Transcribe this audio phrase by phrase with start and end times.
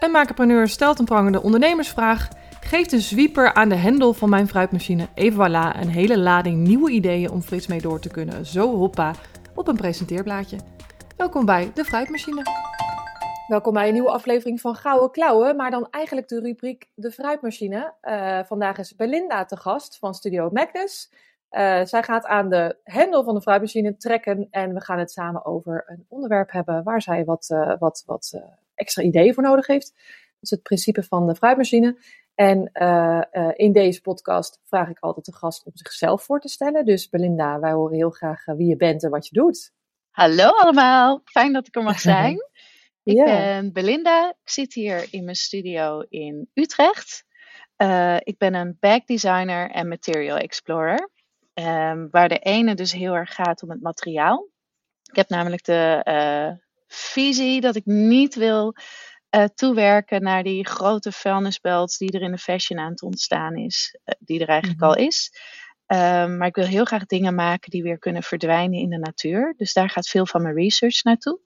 [0.00, 2.28] Een makerpreneur stelt een prangende ondernemersvraag,
[2.60, 5.08] geeft een zwieper aan de hendel van mijn fruitmachine.
[5.14, 8.46] Even voilà, een hele lading nieuwe ideeën om frits mee door te kunnen.
[8.46, 9.14] Zo hoppa,
[9.54, 10.58] op een presenteerblaadje.
[11.16, 12.42] Welkom bij de Fruitmachine.
[13.48, 17.94] Welkom bij een nieuwe aflevering van Gouden Klauwen, maar dan eigenlijk de rubriek De Fruitmachine.
[18.02, 21.12] Uh, vandaag is Belinda te gast van Studio Magnus.
[21.50, 25.44] Uh, zij gaat aan de hendel van de fruitmachine trekken en we gaan het samen
[25.44, 28.40] over een onderwerp hebben waar zij wat, uh, wat, wat
[28.80, 29.92] extra ideeën voor nodig heeft.
[29.94, 31.96] Dat is het principe van de fruitmachine.
[32.34, 36.48] En uh, uh, in deze podcast vraag ik altijd de gast om zichzelf voor te
[36.48, 36.84] stellen.
[36.84, 39.72] Dus Belinda, wij horen heel graag wie je bent en wat je doet.
[40.10, 42.36] Hallo allemaal, fijn dat ik er mag zijn.
[43.02, 43.26] ik yeah.
[43.26, 47.24] ben Belinda, ik zit hier in mijn studio in Utrecht.
[47.82, 51.10] Uh, ik ben een bag designer en material explorer.
[51.54, 54.48] Um, waar de ene dus heel erg gaat om het materiaal.
[55.10, 56.02] Ik heb namelijk de
[56.92, 58.74] visie dat ik niet wil
[59.30, 63.98] uh, toewerken naar die grote vuilnisbelt die er in de fashion aan het ontstaan is,
[64.04, 64.98] uh, die er eigenlijk mm-hmm.
[64.98, 65.32] al is.
[65.86, 69.54] Um, maar ik wil heel graag dingen maken die weer kunnen verdwijnen in de natuur.
[69.56, 71.40] Dus daar gaat veel van mijn research naartoe.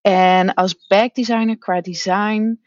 [0.00, 2.60] En als bagdesigner qua design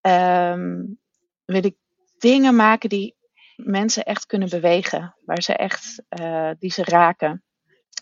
[0.00, 0.98] um,
[1.44, 1.76] wil ik
[2.18, 3.16] dingen maken die
[3.56, 5.16] mensen echt kunnen bewegen.
[5.24, 7.44] Waar ze echt, uh, die ze raken.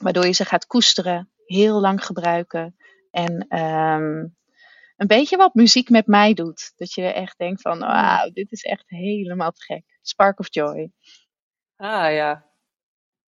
[0.00, 2.76] Waardoor je ze gaat koesteren, heel lang gebruiken.
[3.16, 4.36] En um,
[4.96, 6.72] een beetje wat muziek met mij doet.
[6.76, 9.84] Dat je echt denkt van, wauw, dit is echt helemaal te gek.
[10.02, 10.92] Spark of Joy.
[11.76, 12.44] Ah ja.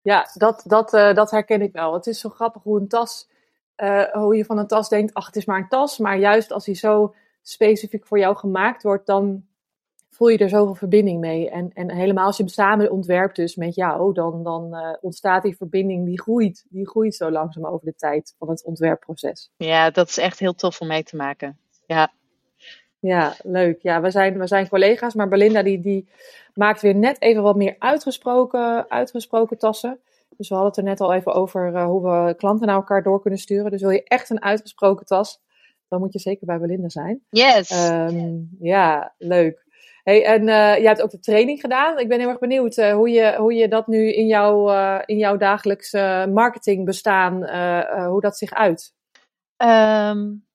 [0.01, 1.95] Ja, dat, dat, uh, dat herken ik wel.
[1.95, 3.29] Het is zo grappig hoe een tas,
[3.77, 5.99] uh, hoe je van een tas denkt, ach, het is maar een tas.
[5.99, 9.47] Maar juist als die zo specifiek voor jou gemaakt wordt, dan
[10.17, 11.51] voel je er zoveel verbinding mee.
[11.51, 15.43] En, en helemaal als je hem samen ontwerpt dus met jou, dan, dan uh, ontstaat
[15.43, 16.67] die verbinding, die groeit.
[16.69, 19.51] Die groeit zo langzaam over de tijd van het ontwerpproces.
[19.57, 21.59] Ja, dat is echt heel tof om mee te maken.
[21.87, 22.13] Ja.
[22.99, 23.83] Ja, leuk.
[23.83, 26.09] Ja, we zijn, we zijn collega's, maar Belinda die, die
[26.55, 30.01] maakt weer net even wat meer uitgesproken, uitgesproken tassen.
[30.37, 33.03] Dus we hadden het er net al even over uh, hoe we klanten naar elkaar
[33.03, 33.71] door kunnen sturen.
[33.71, 35.41] Dus wil je echt een uitgesproken tas,
[35.89, 37.23] dan moet je zeker bij Belinda zijn.
[37.31, 37.89] Yes.
[37.91, 39.66] Um, ja, leuk.
[40.09, 40.47] Hey, en uh,
[40.77, 41.99] jij hebt ook de training gedaan.
[41.99, 45.03] Ik ben heel erg benieuwd uh, hoe, je, hoe je dat nu in, jou, uh,
[45.05, 47.35] in jouw dagelijkse marketingbestaan,
[48.07, 48.95] hoe dat zich uit.
[49.57, 50.47] Um,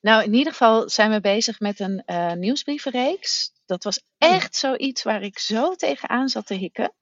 [0.00, 2.04] nou, in ieder geval zijn we bezig met een
[2.38, 3.52] nieuwsbrievenreeks.
[3.66, 6.92] Dat was echt zoiets waar ik zo tegenaan zat te hikken.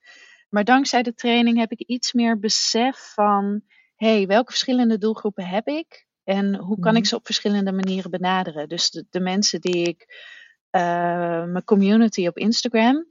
[0.48, 3.62] Maar dankzij de training heb ik iets meer besef van,
[3.96, 6.06] hey, welke verschillende doelgroepen heb ik?
[6.24, 8.68] En hoe kan ik ze op verschillende manieren benaderen?
[8.68, 10.30] Dus de, de mensen die ik
[10.72, 13.06] mijn community op Instagram.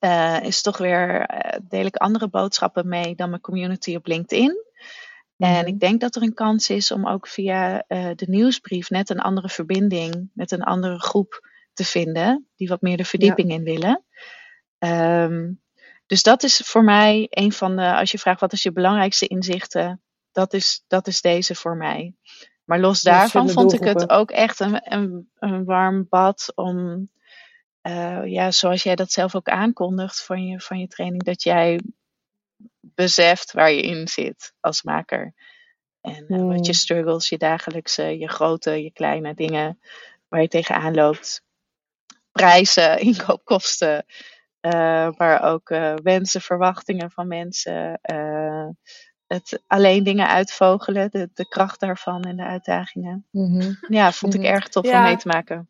[0.00, 4.56] Uh, is toch weer, uh, deel ik andere boodschappen mee dan mijn community op LinkedIn.
[5.36, 9.20] En ik denk dat er een kans is om ook via de nieuwsbrief net een
[9.20, 13.54] andere verbinding met een andere groep te vinden, die wat meer de verdieping ja.
[13.54, 14.04] in willen.
[14.78, 15.62] Um,
[16.06, 19.26] dus dat is voor mij een van de, als je vraagt wat is je belangrijkste
[19.26, 20.02] inzichten,
[20.32, 22.14] dat is, dat is deze voor mij.
[22.64, 27.08] Maar los daarvan vond ik het ook echt een, een, een warm bad om,
[27.82, 31.80] uh, ja, zoals jij dat zelf ook aankondigt van je, van je training, dat jij
[32.80, 35.34] beseft waar je in zit als maker.
[36.00, 36.48] En uh, mm.
[36.48, 39.80] wat je struggles, je dagelijkse, je grote, je kleine dingen
[40.28, 41.42] waar je tegenaan loopt.
[42.32, 44.06] Prijzen, inkoopkosten,
[44.60, 45.68] uh, maar ook
[46.02, 48.00] wensen, verwachtingen van mensen
[49.32, 53.26] het alleen dingen uitvogelen, de, de kracht daarvan en de uitdagingen.
[53.30, 53.76] Mm-hmm.
[53.88, 54.56] Ja, vond ik mm-hmm.
[54.56, 54.98] erg tof ja.
[54.98, 55.68] om mee te maken.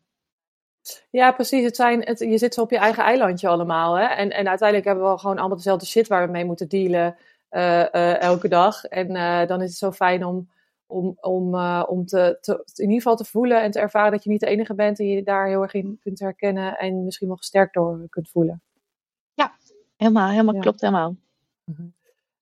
[1.09, 1.63] Ja, precies.
[1.63, 3.95] Het zijn, het, je zit zo op je eigen eilandje allemaal.
[3.95, 4.05] Hè?
[4.05, 7.15] En, en uiteindelijk hebben we gewoon allemaal dezelfde shit waar we mee moeten dealen
[7.51, 8.85] uh, uh, elke dag.
[8.85, 10.49] En uh, dan is het zo fijn om,
[10.85, 14.29] om, om, om te, te, in ieder geval te voelen en te ervaren dat je
[14.29, 17.37] niet de enige bent en je daar heel erg in kunt herkennen en misschien wel
[17.37, 18.61] gesterkt door kunt voelen.
[19.33, 19.53] Ja,
[19.97, 20.61] helemaal, helemaal ja.
[20.61, 21.15] klopt helemaal.
[21.65, 21.93] Mm-hmm.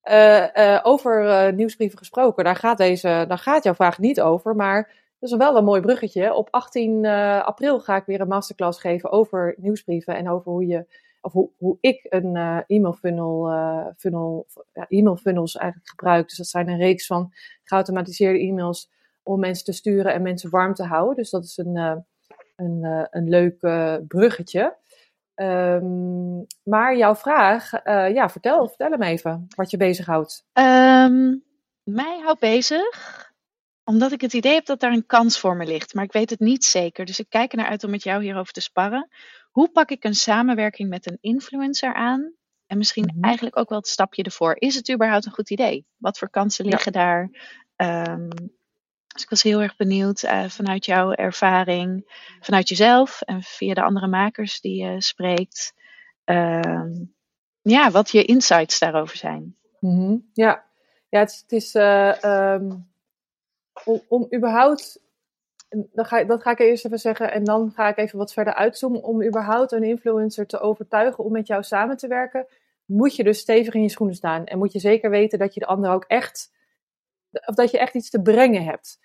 [0.09, 4.55] Uh, uh, over uh, nieuwsbrieven gesproken, daar gaat, deze, daar gaat jouw vraag niet over,
[4.55, 6.33] maar dat is wel een mooi bruggetje.
[6.33, 7.05] Op 18
[7.45, 10.85] april ga ik weer een masterclass geven over nieuwsbrieven en over hoe je,
[11.21, 12.35] of hoe, hoe ik een
[12.67, 13.49] e-mail funnel,
[13.97, 16.27] funnel ja, e-mail funnels eigenlijk gebruik.
[16.27, 17.33] Dus dat zijn een reeks van
[17.63, 18.91] geautomatiseerde e-mails
[19.23, 21.15] om mensen te sturen en mensen warm te houden.
[21.15, 21.75] Dus dat is een,
[22.55, 23.59] een, een leuk
[24.07, 24.75] bruggetje.
[25.35, 30.45] Um, maar jouw vraag, uh, ja, vertel, vertel hem even wat je bezighoudt.
[30.53, 31.43] Um,
[31.83, 33.29] mij houdt bezig
[33.83, 36.29] omdat ik het idee heb dat daar een kans voor me ligt, maar ik weet
[36.29, 37.05] het niet zeker.
[37.05, 39.09] Dus ik kijk er naar uit om met jou hierover te sparren.
[39.51, 42.33] Hoe pak ik een samenwerking met een influencer aan?
[42.67, 43.23] En misschien mm-hmm.
[43.23, 44.55] eigenlijk ook wel het stapje ervoor.
[44.57, 45.85] Is het überhaupt een goed idee?
[45.97, 46.99] Wat voor kansen liggen ja.
[46.99, 47.29] daar?
[48.09, 48.29] Um,
[49.13, 53.81] Dus ik was heel erg benieuwd uh, vanuit jouw ervaring, vanuit jezelf en via de
[53.81, 55.73] andere makers die je spreekt,
[56.25, 56.85] uh,
[57.61, 59.55] ja, wat je insights daarover zijn.
[59.79, 60.63] Mm Ja,
[61.09, 62.89] ja het, het is uh, um,
[64.07, 64.99] om, überhaupt
[65.91, 68.53] dan ga, dat ga ik eerst even zeggen en dan ga ik even wat verder
[68.53, 69.03] uitzoomen.
[69.03, 72.47] Om überhaupt een influencer te overtuigen om met jou samen te werken,
[72.85, 74.45] moet je dus stevig in je schoenen staan.
[74.45, 76.51] En moet je zeker weten dat je de ander ook echt,
[77.31, 78.99] of dat je echt iets te brengen hebt.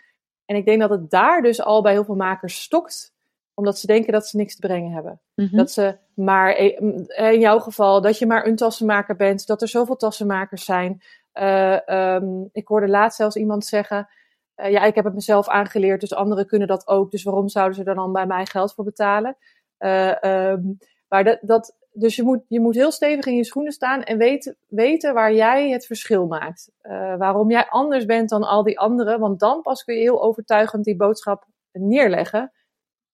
[0.44, 3.14] En ik denk dat het daar dus al bij heel veel makers stokt,
[3.54, 5.20] omdat ze denken dat ze niks te brengen hebben.
[5.34, 5.56] Mhm.
[5.56, 9.68] Dat ze maar, eh, in jouw geval, dat je maar een tassenmaker bent, dat er
[9.68, 11.02] zoveel tassenmakers zijn.
[11.34, 11.78] Uh,
[12.14, 14.08] um, ik hoorde laatst zelfs iemand zeggen,
[14.56, 17.10] uh, ja, ik heb het mezelf aangeleerd, dus anderen kunnen dat ook.
[17.10, 19.36] Dus waarom zouden ze er dan bij mij geld voor betalen?
[19.78, 20.14] Uh,
[20.50, 24.02] um, maar dat, dat, dus je moet, je moet heel stevig in je schoenen staan
[24.02, 26.70] en weten, weten waar jij het verschil maakt.
[26.82, 29.20] Uh, waarom jij anders bent dan al die anderen.
[29.20, 32.52] Want dan pas kun je heel overtuigend die boodschap neerleggen.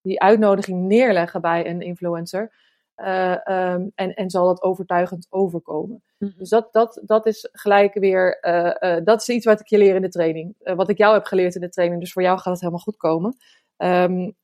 [0.00, 2.60] Die uitnodiging neerleggen bij een influencer.
[2.96, 6.02] Uh, um, en, en zal dat overtuigend overkomen.
[6.18, 6.38] Mhm.
[6.38, 9.94] Dus dat, dat, dat is gelijk weer, uh, dat is iets wat ik je leer
[9.94, 10.54] in de training.
[10.58, 12.00] wat ik jou heb geleerd in de training.
[12.00, 13.36] Dus voor jou gaat het helemaal goed komen.
[13.76, 14.34] Um,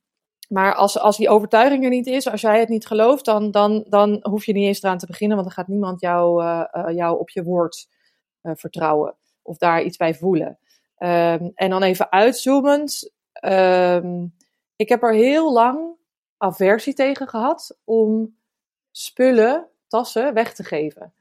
[0.48, 3.84] maar als, als die overtuiging er niet is, als jij het niet gelooft, dan, dan,
[3.88, 6.94] dan hoef je niet eens eraan te beginnen, want dan gaat niemand jou, uh, uh,
[6.94, 7.88] jou op je woord
[8.42, 10.58] uh, vertrouwen of daar iets bij voelen.
[10.98, 13.12] Um, en dan even uitzoomend.
[13.44, 14.34] Um,
[14.76, 15.96] ik heb er heel lang
[16.36, 18.36] aversie tegen gehad om
[18.90, 21.12] spullen, tassen, weg te geven.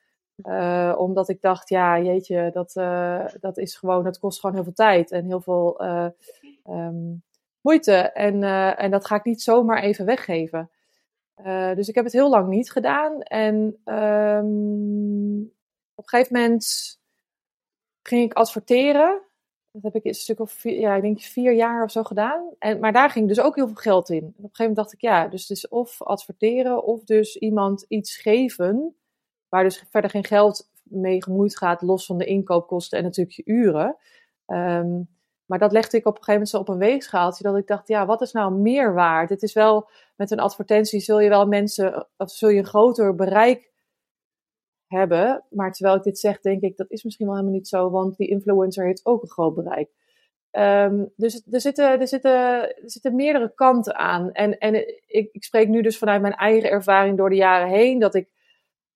[0.98, 2.74] Omdat ik dacht, ja, jeetje, dat,
[3.40, 5.82] dat is gewoon, dat kost gewoon heel veel tijd en heel veel
[6.66, 7.24] um,
[7.68, 7.94] moeite.
[7.94, 10.70] En, uh, en dat ga ik niet zomaar even weggeven.
[11.46, 13.22] Uh, dus ik heb het heel lang niet gedaan.
[13.22, 13.56] En
[13.86, 15.42] um,
[15.96, 16.66] op een gegeven moment
[18.02, 19.22] ging ik adverteren.
[19.72, 22.50] Dat heb ik een stuk of vier, ja, ik denk vier jaar of zo gedaan.
[22.60, 24.18] En, maar daar ging dus ook heel veel geld in.
[24.18, 27.86] En op een gegeven moment dacht ik, ja, dus is of adverteren of dus iemand
[27.88, 28.96] iets geven.
[29.50, 33.44] Waar dus verder geen geld mee gemoeid gaat, los van de inkoopkosten en natuurlijk je
[33.46, 33.96] uren.
[34.48, 35.08] Um,
[35.48, 37.44] maar dat legde ik op een gegeven moment zo op een weegschaaltje.
[37.44, 39.30] Dat ik dacht, ja, wat is nou meer waard?
[39.30, 43.16] Het is wel, met een advertentie zul je wel mensen, of zul je een groter
[43.16, 43.72] bereik
[44.88, 45.44] hebben.
[45.50, 47.90] Maar terwijl ik dit zeg, denk ik, dat is misschien wel helemaal niet zo.
[47.90, 49.90] Want die influencer heeft ook een groot bereik.
[50.52, 54.32] Um, dus er zitten, er, zitten, er zitten meerdere kanten aan.
[54.32, 54.76] En, en
[55.08, 58.00] ik, ik spreek nu dus vanuit mijn eigen ervaring door de jaren heen.
[58.00, 58.30] Dat ik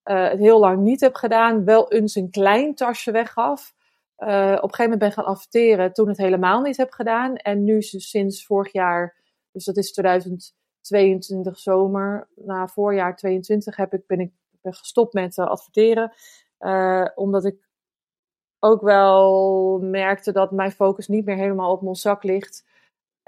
[0.04, 1.64] uh, het heel lang niet heb gedaan.
[1.64, 3.74] Wel eens een klein tasje weggaf.
[4.18, 7.36] Uh, op een gegeven moment ben gaan adverteren toen het helemaal niet heb gedaan.
[7.36, 9.16] En nu sinds vorig jaar,
[9.52, 14.32] dus dat is 2022 zomer, na voorjaar 22 heb ik, ben ik
[14.62, 16.12] gestopt met uh, adverteren.
[16.60, 17.68] Uh, omdat ik
[18.58, 22.64] ook wel merkte dat mijn focus niet meer helemaal op zak ligt.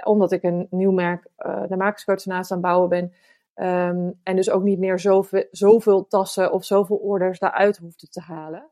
[0.04, 1.26] Omdat ik een nieuw merk,
[1.68, 3.12] de makerscoach naast aan het bouwen ben.
[3.54, 8.20] Um, en dus ook niet meer zoveel, zoveel tassen of zoveel orders daaruit hoefde te
[8.20, 8.68] halen.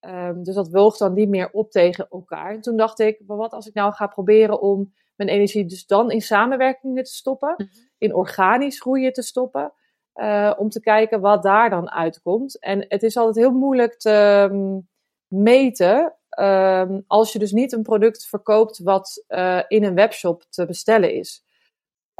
[0.00, 2.54] Um, dus dat woog dan niet meer op tegen elkaar.
[2.54, 5.86] En toen dacht ik, maar wat als ik nou ga proberen om mijn energie dus
[5.86, 7.68] dan in samenwerkingen te stoppen, mhm.
[7.98, 9.72] in organisch groeien te stoppen,
[10.14, 12.58] uh, om te kijken wat daar dan uitkomt.
[12.58, 14.88] En het is altijd heel moeilijk te um,
[15.26, 20.66] meten um, als je dus niet een product verkoopt wat uh, in een webshop te
[20.66, 21.44] bestellen is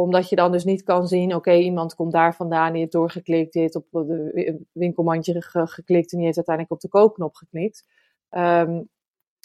[0.01, 3.53] omdat je dan dus niet kan zien, oké, iemand komt daar vandaan, die heeft doorgeklikt,
[3.53, 7.87] die heeft op de winkelmandje geklikt en die heeft uiteindelijk op de koopknop geklikt.
[8.31, 8.89] Um,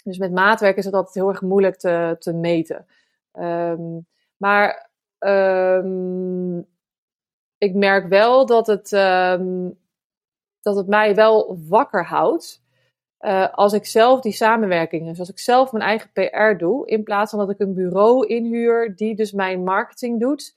[0.04, 2.86] dus met maatwerk is het altijd heel erg moeilijk te, te meten.
[3.32, 6.66] Um, maar um,
[7.58, 8.90] ik merk wel dat het,
[10.60, 12.64] dat het mij wel wakker houdt.
[13.26, 17.02] Uh, als ik zelf die samenwerking, dus als ik zelf mijn eigen PR doe, in
[17.02, 20.56] plaats van dat ik een bureau inhuur die dus mijn marketing doet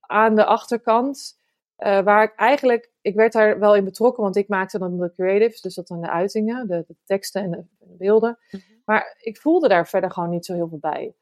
[0.00, 1.40] aan de achterkant,
[1.78, 5.12] uh, waar ik eigenlijk, ik werd daar wel in betrokken, want ik maakte dan de
[5.12, 8.38] creatives, dus dat dan de uitingen, de, de teksten en de, de beelden.
[8.50, 8.62] Mhm.
[8.84, 11.14] Maar ik voelde daar verder gewoon niet zo heel veel bij.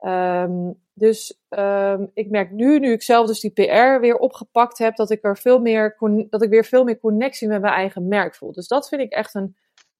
[0.00, 4.96] Um, dus um, ik merk nu, nu ik zelf dus die PR weer opgepakt heb,
[4.96, 5.96] dat ik er veel meer,
[6.30, 8.52] dat ik weer veel meer connectie met mijn eigen merk voel.
[8.52, 9.56] Dus dat vind ik echt een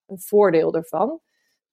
[0.08, 1.20] een voordeel ervan.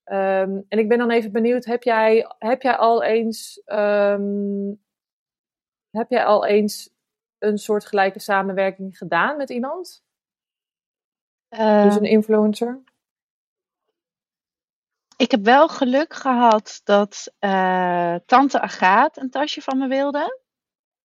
[0.05, 4.81] Um, en ik ben dan even benieuwd, heb jij, heb jij al eens, um,
[5.89, 6.93] heb jij al eens
[7.39, 10.03] een soort gelijke samenwerking gedaan met iemand?
[11.49, 12.83] Uh, dus een influencer?
[15.17, 20.39] Ik heb wel geluk gehad dat uh, tante Agaat een tasje van me wilde.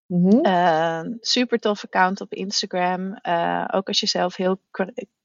[0.06, 0.46] Mm -hmm.
[0.46, 3.18] uh, super tof account op Instagram.
[3.22, 4.60] Uh, ook als je zelf heel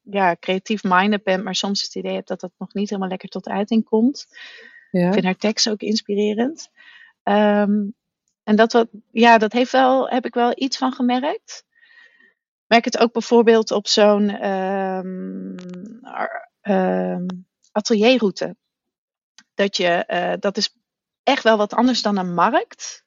[0.09, 3.29] ja, creatief minded bent, maar soms het idee hebt dat dat nog niet helemaal lekker
[3.29, 4.27] tot uiting komt.
[4.91, 5.07] Ja.
[5.07, 6.69] Ik vind haar tekst ook inspirerend.
[7.24, 7.83] Ehm,
[8.43, 11.65] en dat, wat, ja, dat heeft wel, heb ik wel iets van gemerkt.
[11.67, 15.55] Ik merk het ook bijvoorbeeld op zo'n ehm,
[17.71, 18.55] atelierroute.
[19.53, 20.75] Dat, je, eh, dat is
[21.24, 23.03] echt wel wat anders dan een markt.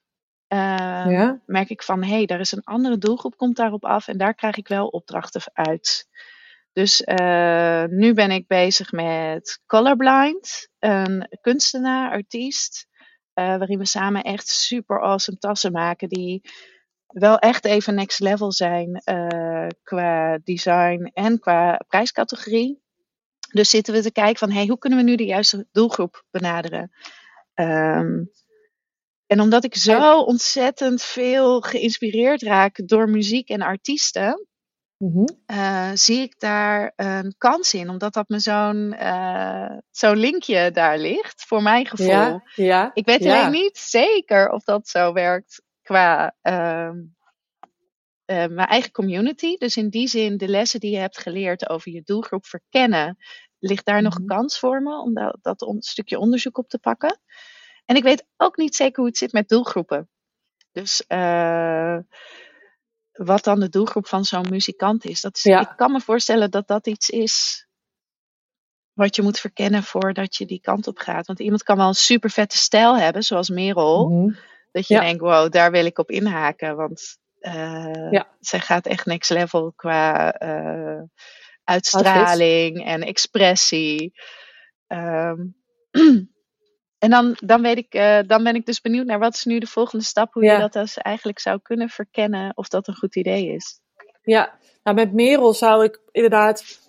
[0.48, 1.40] Ja.
[1.46, 4.34] merk ik van hé, hey, daar is een andere doelgroep, komt daarop af en daar
[4.34, 6.08] krijg ik wel opdrachten uit.
[6.72, 12.86] Dus eh, nu ben ik bezig met Colorblind, een kunstenaar, artiest,
[13.32, 16.42] eh, waarin we samen echt super awesome tassen maken die
[17.06, 22.82] wel echt even next level zijn eh, qua design en qua prijscategorie.
[23.52, 26.92] Dus zitten we te kijken van hey, hoe kunnen we nu de juiste doelgroep benaderen?
[27.54, 28.24] Ehm,
[29.26, 34.46] en omdat ik zo ontzettend veel geïnspireerd raak door muziek en artiesten,
[34.98, 35.24] Mhm.
[35.46, 37.88] eh, zie ik daar een kans in.
[37.88, 42.06] Omdat dat me zo'n eh, zo'n linkje daar ligt, voor mijn gevoel.
[42.06, 42.90] Ja, ja.
[42.94, 43.38] Ik weet ja.
[43.40, 46.96] alleen niet zeker of dat zo werkt qua ehm,
[48.24, 49.56] eh, mijn eigen community.
[49.56, 53.16] Dus in die zin, de lessen die je hebt geleerd over je doelgroep verkennen,
[53.58, 54.22] ligt daar nog Mhm.
[54.22, 57.20] een kans voor me om dat, dat on- stukje onderzoek op te pakken.
[57.84, 60.08] En ik weet ook niet zeker hoe het zit met doelgroepen.
[60.72, 61.04] Dus
[63.18, 65.20] wat dan de doelgroep van zo'n muzikant is.
[65.20, 65.60] Dat is Ja.
[65.60, 67.66] Ik kan me voorstellen dat dat iets is
[68.92, 71.26] wat je moet verkennen voordat je die kant op gaat.
[71.26, 74.08] Want iemand kan wel een super vette stijl hebben, zoals Merel.
[74.08, 74.34] Mhm.
[74.72, 75.00] Dat je Ja.
[75.00, 76.76] denkt, wow, daar wil ik op inhaken.
[76.76, 78.26] Want eh, Ja.
[78.40, 81.02] zij gaat echt next level qua eh,
[81.64, 84.12] uitstraling en expressie.
[84.86, 85.36] Ehm,
[86.98, 89.58] en dan, dan, weet ik, eh, dan ben ik dus benieuwd naar wat is nu
[89.58, 90.32] de volgende stap.
[90.32, 90.52] Hoe Ja.
[90.52, 93.80] je dat dus eigenlijk zou kunnen verkennen of dat een goed idee is.
[94.22, 96.86] Ja, nou met Merel zou ik inderdaad.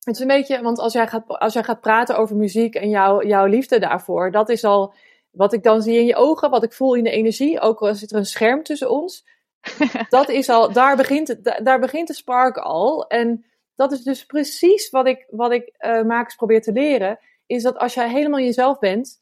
[0.00, 2.88] Het is een beetje, want als jij gaat, als jij gaat praten over muziek en
[2.88, 4.94] jouw, jouw liefde daarvoor, dat is al
[5.30, 7.94] wat ik dan zie in je ogen, wat ik voel in de energie, ook al
[7.94, 9.26] zit er een scherm tussen ons.
[10.08, 13.06] dat is al, daar begint, het, daar begint de spark al.
[13.06, 17.62] En dat is dus precies wat ik, wat ik eh, makers probeer te leren, is
[17.62, 19.20] dat als jij helemaal jezelf bent,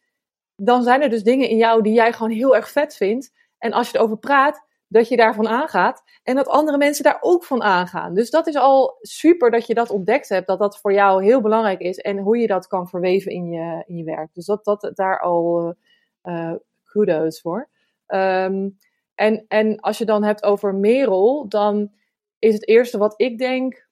[0.56, 3.32] dan zijn er dus dingen in jou die jij gewoon heel erg vet vindt.
[3.58, 6.02] En als je erover praat, dat je daarvan aangaat.
[6.22, 8.14] En dat andere mensen daar ook van aangaan.
[8.14, 10.46] Dus dat is al super dat je dat ontdekt hebt.
[10.46, 11.98] Dat dat voor jou heel belangrijk is.
[11.98, 14.34] En hoe je dat kan verweven in je, in je werk.
[14.34, 15.74] Dus dat, dat daar al
[16.22, 16.54] eh,
[16.84, 17.68] kudos voor.
[18.06, 18.68] Ehm,
[19.14, 21.48] en, en als je dan hebt over Merel.
[21.48, 21.92] Dan
[22.38, 23.86] is het eerste wat ik denk.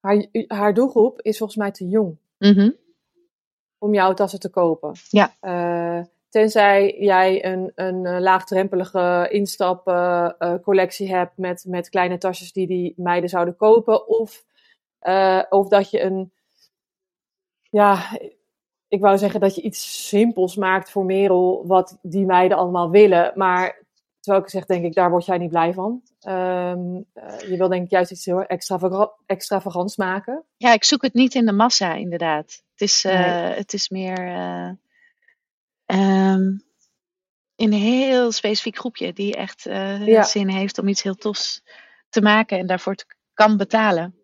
[0.00, 2.70] Haar, haar doelgroep is volgens mij te jong Mhm.
[3.80, 4.92] Om jouw tassen te kopen.
[5.08, 5.34] Ja.
[5.40, 12.94] Eh, tenzij jij een, een eh, laagdrempelige instapcollectie hebt met, met kleine tasjes die die
[12.96, 14.08] meiden zouden kopen.
[14.08, 14.44] Of,
[15.48, 16.32] of dat je een,
[17.70, 18.18] ja,
[18.88, 23.32] ik wou zeggen dat je iets simpels maakt voor Merel, wat die meiden allemaal willen.
[23.34, 23.84] Maar
[24.20, 26.02] terwijl ik zeg, denk ik, daar word jij niet blij van.
[26.20, 30.44] Ehm, eh, je wil denk ik juist iets heel extravaga- extravagants maken.
[30.56, 32.62] Ja, ik zoek het niet in de massa, inderdaad.
[32.80, 33.54] Het is, eh, Nee.
[33.54, 34.18] het is meer
[37.56, 40.22] in een heel specifiek groepje die echt eh, Ja.
[40.22, 41.62] zin heeft om iets heel tofs
[42.08, 44.14] te maken en daarvoor te, kan betalen.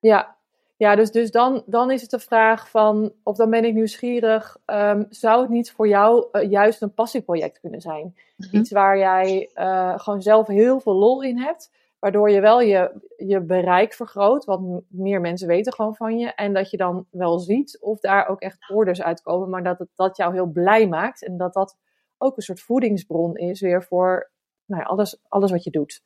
[0.00, 0.36] Ja,
[0.76, 4.56] ja dus, dus dan, dan is het de vraag van, of dan ben ik nieuwsgierig,
[4.64, 8.16] ehm, zou het niet voor jou juist een passieproject kunnen zijn?
[8.36, 8.56] Mhm.
[8.56, 9.50] Iets waar jij
[9.96, 11.70] gewoon zelf heel veel lol in hebt,
[12.00, 16.34] waardoor je wel je, je bereik vergroot, want meer mensen weten gewoon van je.
[16.34, 19.88] En dat je dan wel ziet of daar ook echt orders uitkomen, maar dat het
[19.94, 21.76] dat jou heel blij maakt en dat dat
[22.18, 24.30] ook een soort voedingsbron is weer voor
[24.64, 26.02] nou ja, alles, alles wat je doet.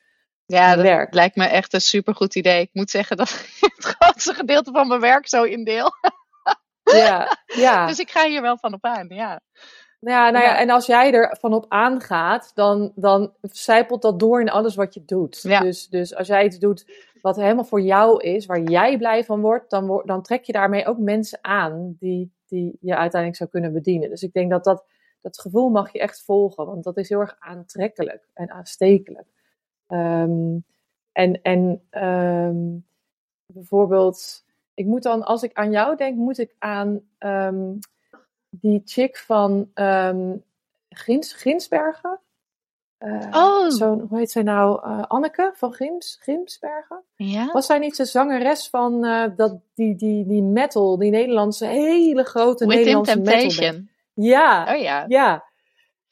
[0.47, 1.15] Ja, dat werk.
[1.15, 2.61] lijkt me echt een supergoed idee.
[2.61, 5.91] Ik moet zeggen dat ik het grootste gedeelte van mijn werk zo indeel.
[6.83, 7.87] Ja, ja.
[7.89, 9.41] Dus ik ga hier wel van op aan, ja.
[10.05, 14.41] Ja, nou ja, en als jij er van op aangaat, dan, dan zijpelt dat door
[14.41, 15.41] in alles wat je doet.
[15.43, 15.61] Ja.
[15.61, 16.85] Dus, dus als jij iets doet
[17.21, 20.87] wat helemaal voor jou is, waar jij blij van wordt, dan, dan trek je daarmee
[20.87, 24.11] ook mensen aan die, die je uiteindelijk zou kunnen bedienen.
[24.11, 24.85] Dus ik denk dat dat,
[25.21, 29.29] dat gevoel mag je echt volgen, want dat is heel erg aantrekkelijk en aanstekelijk.
[29.87, 30.59] Ehm,
[31.13, 32.57] en en ehm,
[33.47, 34.45] bijvoorbeeld,
[34.75, 37.73] ik moet dan, als ik aan jou denk, moet ik aan ehm,
[38.61, 40.37] die chick van ehm
[40.89, 42.19] Grins, Grinsbergen.
[42.99, 43.71] Eh, Oh.
[43.71, 44.81] Zo'n, hoe heet zij nou?
[44.85, 47.03] Eh, Anneke van Grims, Grimsbergen?
[47.17, 47.53] Ja?
[47.53, 52.25] Was zij niet de zangeres van eh, dat, die, die, die metal, die Nederlandse, hele
[52.25, 53.13] grote Within Nederlandse?
[53.13, 53.89] Temptation.
[54.15, 55.05] Ja, Oh ja.
[55.09, 55.45] ja.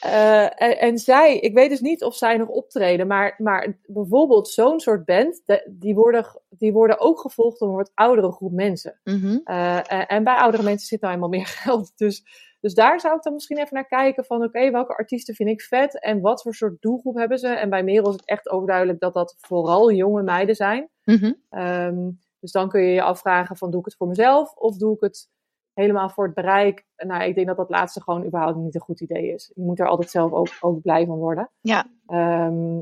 [0.02, 4.48] Eh, en, en zij, ik weet dus niet of zij nog optreden, maar, maar bijvoorbeeld
[4.48, 8.52] zo'n soort band, de- die, worden, die worden ook gevolgd door een wat oudere groep
[8.52, 9.00] mensen.
[9.04, 9.38] Mhm.
[9.44, 11.92] Eh, en, en bij oudere mensen zit nou eenmaal meer geld.
[11.96, 12.24] Dus,
[12.60, 15.62] Dus daar zou ik dan misschien even naar kijken van oké, welke artiesten vind ik
[15.62, 17.48] vet en wat voor soort doelgroep hebben ze?
[17.48, 20.88] En bij Merel is het echt overduidelijk dat dat vooral jonge meiden zijn.
[21.04, 21.32] Mhm.
[21.50, 24.94] Ehm, dus dan kun je je afvragen van doe ik het voor mezelf of doe
[24.94, 25.28] ik het
[25.74, 26.84] helemaal voor het bereik?
[26.96, 29.50] Nou, ik denk dat dat laatste gewoon überhaupt niet een goed idee is.
[29.54, 31.50] Je moet er altijd zelf ook, ook blij van worden.
[31.60, 31.86] Ja.
[32.06, 32.80] Ehm,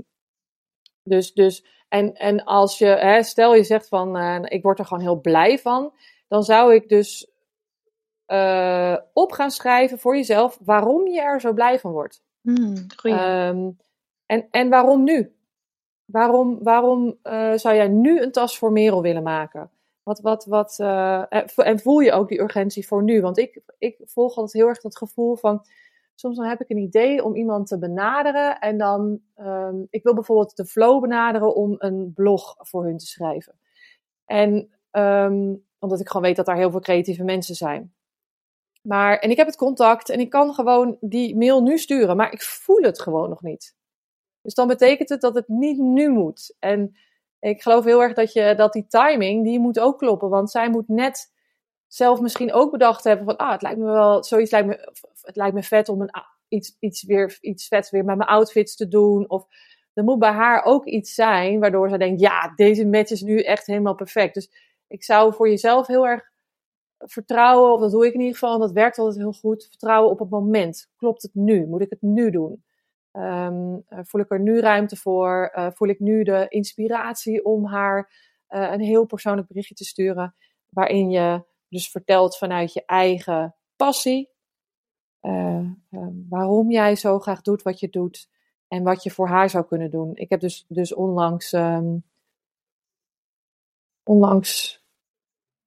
[1.02, 4.84] dus, dus, en, en als je, hè, stel je zegt van, uh, ik word er
[4.84, 5.92] gewoon heel blij van,
[6.28, 7.30] dan zou ik dus
[8.26, 12.22] uh, op gaan schrijven voor jezelf waarom je er zo blij van wordt.
[12.40, 13.76] Mm, um,
[14.26, 15.34] en, en waarom nu?
[16.04, 19.70] Waarom, waarom uh, zou jij nu een tas voor Merel willen maken?
[20.02, 20.78] Wat, wat, wat,
[21.56, 23.20] en voel je ook die urgentie voor nu?
[23.20, 25.64] Want ik, ik volg altijd heel erg dat gevoel van,
[26.14, 28.58] soms dan heb ik een idee om iemand te benaderen.
[28.58, 33.06] En dan, um, ik wil bijvoorbeeld de Flow benaderen om een blog voor hun te
[33.06, 33.58] schrijven.
[34.24, 37.94] En um, omdat ik gewoon weet dat daar heel veel creatieve mensen zijn.
[38.82, 42.32] Maar, en ik heb het contact en ik kan gewoon die mail nu sturen, maar
[42.32, 43.74] ik voel het gewoon nog niet.
[44.42, 46.56] Dus dan betekent het dat het niet nu moet.
[46.58, 46.96] En
[47.40, 50.28] ik geloof heel erg dat, je, dat die timing, die moet ook kloppen.
[50.28, 51.32] Want zij moet net
[51.86, 54.92] zelf misschien ook bedacht hebben van, ah, het lijkt me wel, zoiets lijkt me,
[55.22, 56.10] het lijkt me vet om een,
[56.48, 59.28] iets, iets, weer, iets vets weer met mijn outfits te doen.
[59.28, 59.46] Of
[59.92, 63.40] er moet bij haar ook iets zijn waardoor ze denkt, ja, deze match is nu
[63.40, 64.34] echt helemaal perfect.
[64.34, 64.50] Dus
[64.86, 66.30] ik zou voor jezelf heel erg
[66.98, 70.10] vertrouwen, of dat doe ik in ieder geval, en dat werkt altijd heel goed, vertrouwen
[70.10, 70.90] op het moment.
[70.96, 71.66] Klopt het nu?
[71.66, 72.64] Moet ik het nu doen?
[73.12, 75.52] Um, voel ik er nu ruimte voor?
[75.56, 78.10] Uh, voel ik nu de inspiratie om haar
[78.48, 80.34] uh, een heel persoonlijk berichtje te sturen,
[80.68, 84.30] waarin je dus vertelt vanuit je eigen passie,
[85.22, 85.70] uh,
[86.28, 88.28] waarom jij zo graag doet wat je doet
[88.68, 90.16] en wat je voor haar zou kunnen doen.
[90.16, 92.04] Ik heb dus, dus onlangs, um,
[94.02, 94.84] onlangs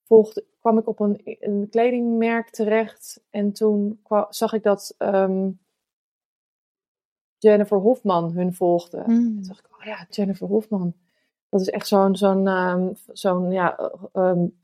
[0.03, 4.95] volgde, kwam ik op een, een kledingmerk terecht en toen zag ik dat
[7.43, 9.03] Jennifer Hofman hun volgde.
[9.05, 9.05] Mm.
[9.05, 10.93] Toen dacht ik, oh ja, Jennifer Hofman.
[11.49, 14.59] Dat is echt zo'n zo'n um, zo'n ja, um,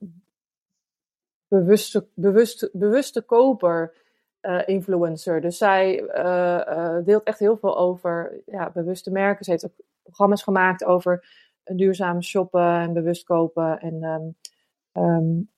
[1.47, 3.95] bewuste, bewuste, bewuste koper
[4.41, 5.41] uh, influencer.
[5.41, 9.45] Dus zij uh, uh, deelt echt heel veel over ja, bewuste merken.
[9.45, 11.27] Ze heeft ook programma's gemaakt over
[11.63, 13.79] duurzaam shoppen en bewust kopen.
[13.79, 14.35] En
[14.93, 15.49] um,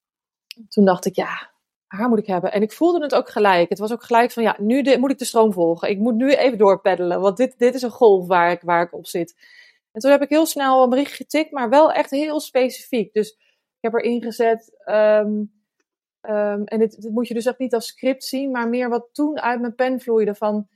[0.70, 1.51] toen dacht ik, ja,
[1.98, 2.52] haar moet ik hebben.
[2.52, 3.70] En ik voelde het ook gelijk.
[3.70, 5.90] Het was ook gelijk van, ja, nu moet ik de stroom volgen.
[5.90, 8.94] Ik moet nu even doorpeddelen, want dit, dit is een golf waar ik, waar ik
[8.94, 9.36] op zit.
[9.92, 13.14] En toen heb ik heel snel een bericht getikt, maar wel echt heel specifiek.
[13.14, 14.82] Dus ik heb erin gezet...
[14.86, 15.60] Um,
[16.30, 19.10] Um, en dit, dit, moet je dus echt niet als script zien, maar meer wat
[19.12, 20.68] toen uit mijn pen vloeide van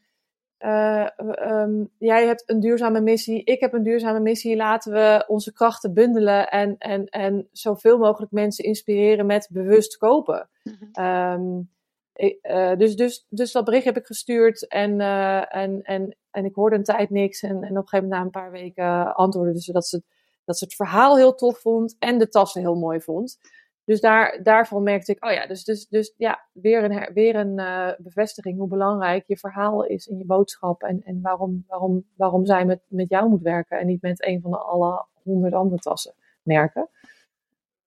[0.59, 1.07] uh,
[1.41, 5.93] um, jij hebt een duurzame missie, ik heb een duurzame missie, laten we onze krachten
[5.93, 10.49] bundelen en, en, en zoveel mogelijk mensen inspireren met bewust kopen.
[10.63, 11.05] Mhm.
[11.05, 11.69] Um,
[12.13, 16.45] ik, uh, dus, dus, dus dat bericht heb ik gestuurd en, uh, en, en, en
[16.45, 19.15] ik hoorde een tijd niks en, en op een gegeven moment na een paar weken
[19.15, 20.03] antwoordde ze dat ze,
[20.45, 23.39] dat ze het verhaal heel tof vond en de tassen heel mooi vond.
[23.85, 27.59] Dus daar, daarvan merkte ik, oh ja, dus, dus, dus ja, weer een, weer een
[27.59, 30.83] uh, bevestiging hoe belangrijk je verhaal is in je boodschap.
[30.83, 34.41] En, en waarom, waarom, waarom zij met, met jou moet werken en niet met een
[34.41, 36.89] van de alle honderd andere tassen merken.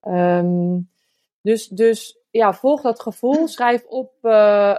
[0.03, 0.91] Um,
[1.41, 3.49] dus, dus ja, volg dat gevoel.
[3.49, 4.33] Schrijf op uh,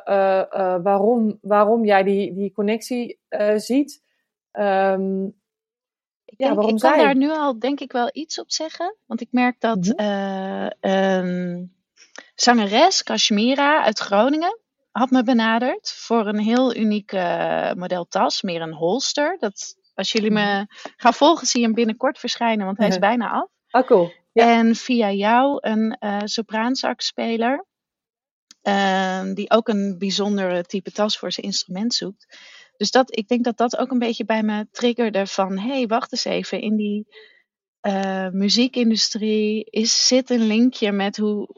[0.05, 3.19] uh, waarom, waarom jij die, die connectie
[3.55, 4.03] ziet.
[4.51, 5.37] Um,
[6.45, 8.95] denk, ja, ik kan daar nu al denk ik wel iets op zeggen.
[9.05, 10.71] Want ik merk dat mm -hmm.
[10.81, 11.75] uh, um,
[12.35, 14.59] zangeres Kashmira uit Groningen
[14.91, 18.41] had me benaderd voor een heel uniek uh, model tas.
[18.41, 19.37] Meer een holster.
[19.39, 23.29] Dat, als jullie me gaan volgen zie je hem binnenkort verschijnen, want hij is bijna
[23.29, 23.49] af.
[23.71, 24.11] Oh, cool.
[24.31, 24.57] Ja.
[24.57, 27.65] En via jou een uh, sopraansakspeler.
[28.63, 32.37] Uh, die ook een bijzondere type tas voor zijn instrument zoekt.
[32.79, 35.57] Dus dat, ik denk dat dat ook een beetje bij me triggerde van...
[35.57, 37.07] hé, hey, wacht eens even, in die
[37.87, 41.55] uh, muziekindustrie is, zit een linkje met hoe...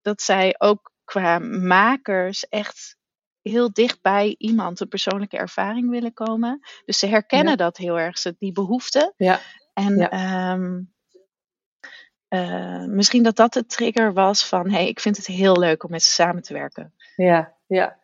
[0.00, 2.96] dat zij ook qua makers echt
[3.40, 6.60] heel dicht bij iemand een persoonlijke ervaring willen komen.
[6.84, 7.56] Dus ze herkennen ja.
[7.56, 9.14] dat heel erg, ze, die behoefte.
[9.16, 9.40] Ja.
[9.74, 10.52] En ja.
[10.52, 10.94] Um,
[12.28, 14.70] uh, misschien dat dat de trigger was van...
[14.70, 16.94] hé, hey, ik vind het heel leuk om met ze samen te werken.
[17.16, 17.97] Ja, ja.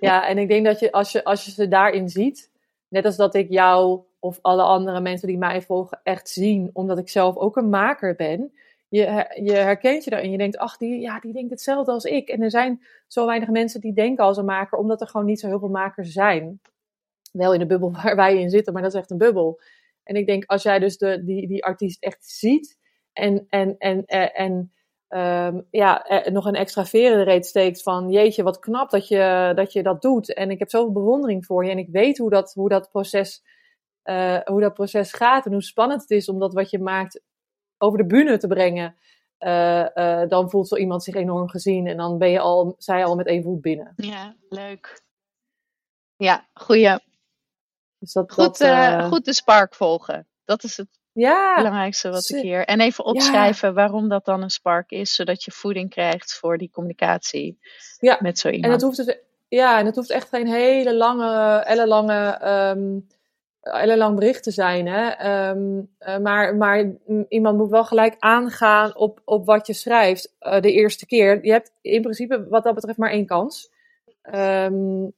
[0.00, 2.50] Ja, en ik denk dat je als, je als je ze daarin ziet,
[2.88, 6.98] net als dat ik jou of alle andere mensen die mij volgen echt zien, omdat
[6.98, 8.52] ik zelf ook een maker ben,
[8.90, 10.30] je, je herkent je daarin.
[10.30, 12.28] Je denkt, ach, die, ja, die denkt hetzelfde als ik.
[12.28, 15.40] En er zijn zo weinig mensen die denken als een maker, omdat er gewoon niet
[15.40, 16.60] zo heel veel makers zijn.
[17.32, 19.60] Wel in de bubbel waar wij in zitten, maar dat is echt een bubbel.
[20.02, 22.78] En ik denk, als jij dus de, die, die artiest echt ziet
[23.12, 24.72] en, en, en, en, en
[25.10, 29.52] ehm, ja, eh, nog een extra de reet steekt van jeetje, wat knap dat je,
[29.54, 30.34] dat je dat doet.
[30.34, 33.42] En ik heb zoveel bewondering voor je en ik weet hoe dat, hoe dat, proces,
[34.02, 37.22] eh, hoe dat proces gaat en hoe spannend het is om dat wat je maakt
[37.78, 38.96] over de bühne te brengen.
[39.38, 43.16] Eh, dan voelt zo iemand zich enorm gezien en dan ben je al, zij al
[43.16, 43.92] met één voet binnen.
[43.96, 45.02] Ja, leuk.
[46.16, 46.98] Ja, goeie.
[47.98, 50.26] Dus dat, goed, dat, goed de spark volgen.
[50.44, 52.64] Dat is het ja, belangrijkste wat ik hier.
[52.64, 56.70] En even opschrijven waarom dat dan een spark is, zodat je voeding krijgt voor die
[56.70, 57.58] communicatie
[57.98, 58.18] ja.
[58.20, 58.64] met zo iemand.
[58.64, 59.18] En het hoeft dus,
[59.48, 62.40] ja, en het hoeft echt geen hele lange, ellenlange,
[62.76, 63.06] um,
[63.60, 64.86] ellenlang bericht te zijn.
[64.86, 65.08] Hè?
[65.08, 66.92] Ehm, eh, maar, maar
[67.28, 71.44] iemand moet wel gelijk aangaan op, op wat je schrijft uh, de eerste keer.
[71.44, 73.70] Je hebt in principe wat dat betreft maar één kans.
[74.34, 75.14] Um,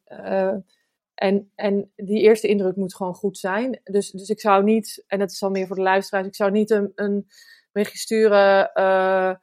[1.15, 3.81] en, en die eerste indruk moet gewoon goed zijn.
[3.85, 6.51] Dus, dus ik zou niet, en dat is al meer voor de luisteraars, ik zou
[6.51, 7.27] niet een, een
[7.73, 9.35] berichtje sturen uh,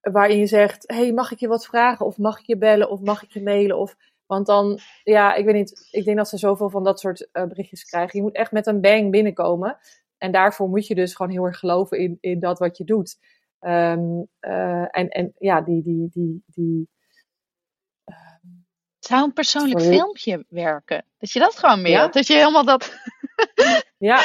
[0.00, 2.06] waarin je zegt: hey, mag ik je wat vragen?
[2.06, 2.90] Of mag ik je bellen?
[2.90, 3.78] Of mag ik je mailen?
[3.78, 7.28] Of, want dan, ja, ik weet niet, ik denk dat ze zoveel van dat soort
[7.32, 8.18] uh, berichtjes krijgen.
[8.18, 9.78] Je moet echt met een bang binnenkomen.
[10.18, 13.18] En daarvoor moet je dus gewoon heel erg geloven in, in dat wat je doet.
[13.60, 16.88] Um, uh, en, en ja, die, die, die, die
[19.06, 21.04] zou een persoonlijk filmpje werken?
[21.18, 22.10] Dat je dat gewoon meer.
[22.10, 22.92] Dat je helemaal dat.
[23.98, 24.22] ja.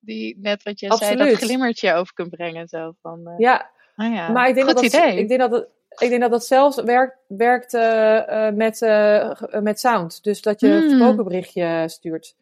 [0.00, 2.68] Die, net wat je zei, dat glimmertje over kunt brengen.
[2.68, 3.34] Zo van, uh...
[3.38, 3.70] ja.
[3.96, 4.30] Oh ja.
[4.30, 5.10] Maar ik denk Goed dat idee.
[5.10, 9.60] Dat, ik denk dat het, ik denk dat dat zelfs werkt, werkt uh, met, uh,
[9.60, 10.24] met sound.
[10.24, 10.88] Dus dat je een hmm.
[10.88, 12.36] gesproken berichtje stuurt.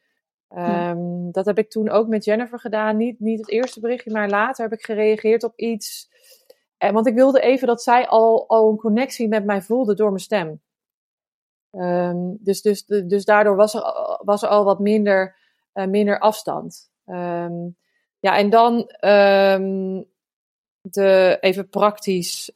[0.56, 2.96] Um, Dat heb ik toen ook met Jennifer gedaan.
[2.96, 6.08] Niet, niet het eerste berichtje, maar later heb ik gereageerd op iets.
[6.78, 10.08] En, want ik wilde even dat zij al, al een connectie met mij voelde door
[10.08, 10.60] mijn stem.
[11.76, 13.82] Um, dus, dus, dus daardoor was er,
[14.24, 15.37] was er al wat minder,
[15.74, 16.90] uh, minder afstand.
[17.06, 17.76] Um,
[18.18, 18.74] ja, en dan
[19.10, 20.06] um,
[20.80, 22.52] de, even praktisch.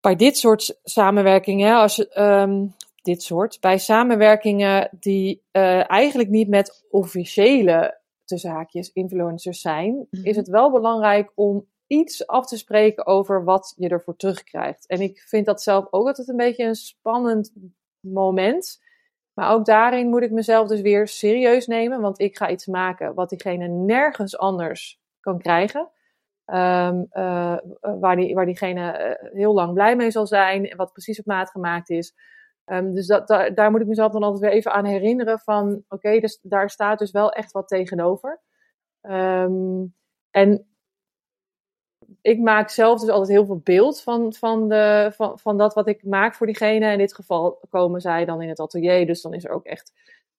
[0.00, 2.70] bij dit soort samenwerkingen, als je,
[3.02, 10.20] dit soort, bij samenwerkingen die uh, eigenlijk niet met officiële tussen haakjes influencers zijn, is
[10.20, 10.36] mhm.
[10.36, 14.86] het wel belangrijk om iets af te spreken over wat je ervoor terugkrijgt.
[14.86, 17.52] En ik vind dat zelf ook altijd een beetje een spannend
[18.00, 18.82] moment.
[19.32, 23.14] Maar ook daarin moet ik mezelf dus weer serieus nemen, want ik ga iets maken
[23.14, 25.90] wat diegene nergens anders kan krijgen.
[26.46, 31.18] Um, uh, waar, die, waar diegene eh, heel lang blij mee zal zijn, wat precies
[31.18, 32.14] op maat gemaakt is.
[32.66, 36.20] Um, dus dat, daar moet ik mezelf dan altijd weer even aan herinneren van, oké,
[36.20, 38.40] dus daar staat dus wel echt wat tegenover.
[39.00, 39.94] Um,
[40.30, 40.71] en
[42.20, 45.88] ik maak zelf dus altijd heel veel beeld van, van, de, van, van dat wat
[45.88, 46.92] ik maak voor diegene.
[46.92, 49.06] In dit geval komen zij dan in het atelier.
[49.06, 49.92] Dus dan is er ook echt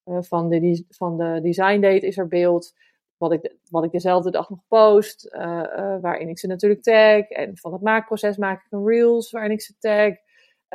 [0.06, 2.74] uh, van, de, van de design date is er beeld.
[3.18, 5.30] Wat ik, wat ik dezelfde dag nog post.
[5.32, 7.30] Uh, uh, waarin ik ze natuurlijk tag.
[7.30, 10.14] En van het maakproces maak ik een reels waarin ik ze tag.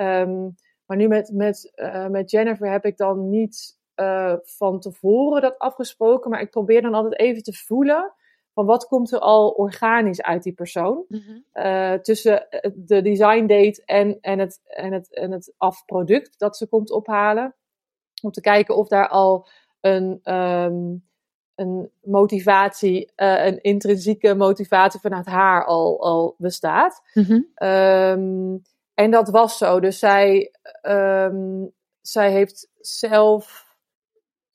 [0.07, 0.55] Um,
[0.87, 1.73] maar nu met, met,
[2.11, 3.77] met Jennifer heb ik dan niet
[4.43, 6.31] van tevoren dat afgesproken.
[6.31, 8.13] Maar ik probeer dan altijd even te voelen
[8.59, 11.05] van wat komt er al organisch uit die persoon.
[11.09, 11.47] Mm
[12.03, 16.91] tussen de design date en, en, het, en, het, en het afproduct dat ze komt
[16.91, 17.55] ophalen.
[18.23, 19.49] Om te kijken of daar al
[19.81, 21.05] een, um,
[21.55, 27.03] een motivatie, uh, een intrinsieke motivatie vanuit haar al, al bestaat.
[27.15, 27.49] Mm-hmm.
[27.63, 28.63] Um,
[28.95, 29.81] en dat was zo.
[29.81, 33.68] Dus zij, um, zij heeft zelf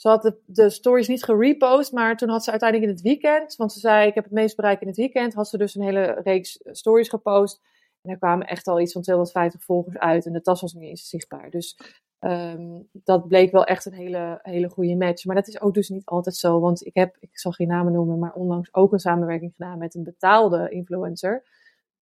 [0.04, 3.56] ze had de, de stories niet gerepost, maar toen had ze uiteindelijk in het weekend,
[3.56, 5.84] want ze zei ik heb het meest bereik in het weekend, had ze dus een
[5.84, 7.62] hele reeks stories gepost.
[8.02, 10.89] En er kwamen echt al iets van 250 volgers uit en de tas was niet
[10.89, 11.50] eens zichtbaar.
[11.50, 11.78] Dus
[12.20, 15.26] um, dat bleek wel echt een hele, hele goede match.
[15.26, 17.94] Maar dat is ook dus niet altijd zo, want ik heb, ik zal geen namen
[17.94, 21.44] noemen, maar onlangs ook een samenwerking gedaan met een betaalde influencer.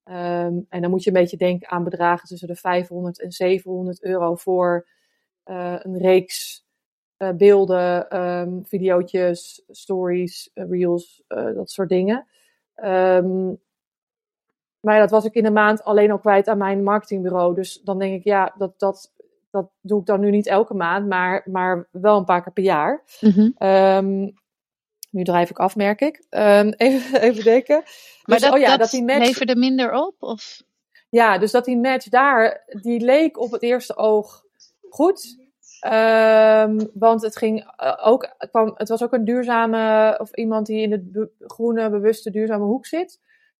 [0.03, 4.03] Um, en dan moet je een beetje denken aan bedragen tussen de 500 en 700
[4.03, 4.87] euro voor
[5.45, 6.65] uh, een reeks
[7.29, 12.27] beelden, um, videootjes, stories, uh, reels, uh, dat soort dingen.
[12.83, 13.59] Um,
[14.79, 17.55] maar dat was ik in een maand alleen al kwijt aan mijn marketingbureau.
[17.55, 19.11] Dus dan denk ik, ja, dat, dat,
[19.51, 22.63] dat doe ik dan nu niet elke maand, maar, maar wel een paar keer per
[22.63, 23.03] jaar.
[23.19, 23.67] Mm -hmm.
[23.67, 24.33] um,
[25.09, 26.25] nu drijf ik af, merk ik.
[26.29, 27.83] even, even denken.
[28.23, 29.25] Maar dus, dat, oh ja, dat, dat die match...
[29.25, 30.15] leverde minder op?
[30.19, 30.61] Of?
[31.09, 34.43] Ja, dus dat die match daar, die leek op het eerste oog
[34.89, 35.40] goed.
[35.85, 40.81] Um, want het ging uh, ook, kwam, het was ook een duurzame, of iemand die
[40.81, 43.19] in de groene, bewuste, duurzame hoek zit.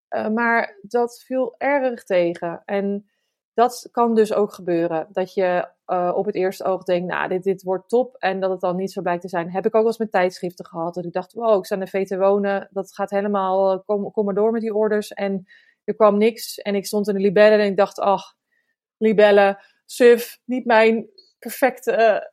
[0.10, 2.62] Uh, maar dat viel erg tegen.
[2.66, 3.10] En
[3.54, 5.08] dat kan dus ook gebeuren.
[5.12, 8.16] Dat je uh, op het eerste oog denkt, nou, dit, dit wordt top.
[8.16, 9.52] En dat het dan niet zo blijkt te zijn.
[9.52, 10.94] Heb ik ook wel eens met tijdschriften gehad.
[10.94, 12.70] Dat ik dacht, wow, ik sta in de VT wonen.
[12.72, 15.14] Dat gaat helemaal, kom, kom maar door met die orders.
[15.14, 15.46] En
[15.84, 16.58] er kwam niks.
[16.58, 18.36] En ik stond in de libellen en ik dacht, ach,
[18.98, 21.10] libellen, suf, niet mijn
[21.42, 22.32] perfecte,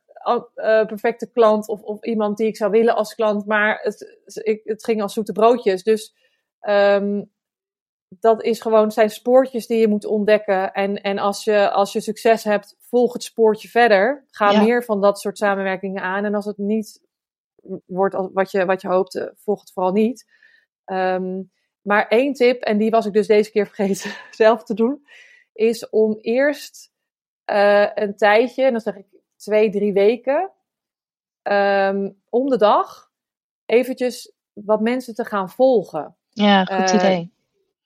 [0.55, 3.45] uh, perfecte klant of, of iemand die ik zou willen als klant.
[3.45, 5.83] Maar het, ik, het ging als zoete broodjes.
[5.83, 6.15] Dus
[6.61, 7.31] um,
[8.09, 10.71] dat is gewoon, zijn spoortjes die je moet ontdekken.
[10.71, 14.25] En, en als, je, als je succes hebt, volg het spoortje verder.
[14.29, 16.25] Ga meer van dat soort samenwerkingen aan.
[16.25, 17.01] En als het niet
[17.85, 20.25] wordt wat je, wat je hoopt, volg het vooral niet.
[20.85, 25.07] Um, maar één tip, en die was ik dus deze keer vergeten zelf te doen,
[25.53, 26.88] is om eerst
[27.51, 30.51] uh, een tijdje, en dan zeg ik twee, drie weken,
[31.43, 33.11] um, om de dag
[33.65, 36.15] eventjes wat mensen te gaan volgen.
[36.29, 37.33] Ja, goed uh, idee.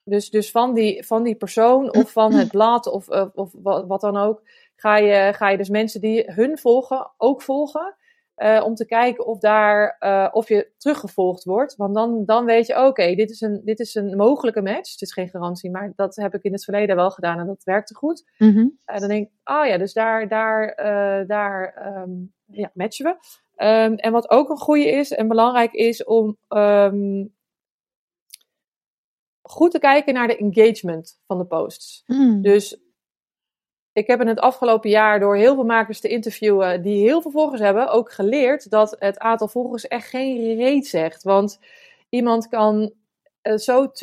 [0.04, 3.88] Dus, dus van, die, van die persoon of van het blad of, of, of wat,
[3.88, 4.41] wat, dan ook,
[4.76, 7.95] ga je, ga je dus mensen die hun volgen ook volgen.
[8.38, 11.76] Uh, om te kijken of, daar, uh, of je teruggevolgd wordt.
[11.76, 14.91] Want dan, dan weet je, oké, dit, is een, dit is een mogelijke match.
[14.91, 17.63] Het is geen garantie, maar dat heb ik in het verleden wel gedaan en dat
[17.63, 18.32] werkte goed.
[18.38, 18.80] En mm -hmm.
[18.91, 20.76] uh, dan denk ik, oh ja, dus daar, daar,
[21.28, 23.41] daar um, ja, matchen we.
[23.65, 27.34] Um, en wat ook een goede is en belangrijk is om um,
[29.41, 32.04] goed te kijken naar de engagement van de posts.
[32.06, 32.41] Mm.
[32.41, 32.83] Dus
[33.94, 37.32] ik heb in het afgelopen jaar door heel veel makers te interviewen die heel veel
[37.32, 41.24] volgers hebben, ook geleerd dat het aantal volgers echt geen reet zegt.
[41.24, 41.60] Want
[42.10, 42.94] iemand kan
[43.44, 43.94] uh, zo 20.000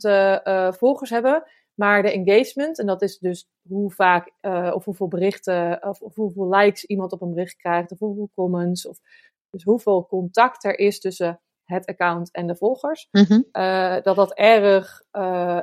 [0.00, 1.42] uh, uh, volgers hebben,
[1.74, 4.32] maar de engagement, en dat is dus hoe vaak
[4.74, 8.86] of hoeveel berichten of, of, hoeveel likes iemand op een bericht krijgt, of hoeveel comments,
[8.88, 8.98] of
[9.50, 13.44] dus hoeveel contact er is tussen het account en de volgers, mm -hmm.
[14.02, 15.02] dat dat erg,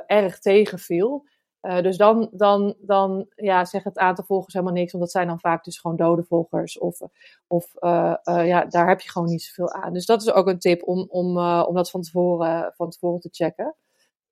[0.06, 1.26] erg tegenviel.
[1.62, 5.26] Uh, dus dan, dan, dan ja, zegt het aantal volgers helemaal niks, want dat zijn
[5.26, 6.78] dan vaak dus gewoon dode volgers.
[6.78, 7.00] Of,
[7.46, 9.92] of uh, uh, ja, daar heb je gewoon niet zoveel aan.
[9.92, 13.28] Dus dat is ook een tip om, om, om dat van tevoren, van tevoren te
[13.32, 13.74] checken.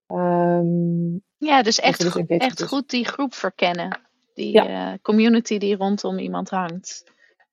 [0.07, 2.69] Um, ja, dus echt, dus go echt dus.
[2.69, 4.01] goed die groep verkennen.
[4.35, 4.99] Die ja.
[5.03, 7.05] community die rondom iemand hangt.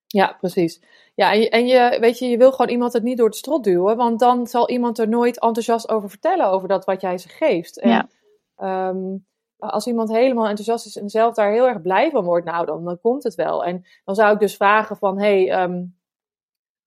[0.08, 0.82] Ja, precies.
[1.16, 3.36] Ja, en, je, en je, weet je, je wil gewoon iemand het niet door het
[3.36, 7.18] strot duwen, want dan zal iemand er nooit enthousiast over vertellen, over dat wat jij
[7.18, 7.80] ze geeft.
[7.80, 8.08] En, ja.
[8.90, 9.26] Um,
[9.72, 12.84] als iemand helemaal enthousiast is en zelf daar heel erg blij van wordt, nou, dan,
[12.84, 13.66] dan komt het wel.
[13.66, 15.96] En dan zou ik dus vragen van, hey, um,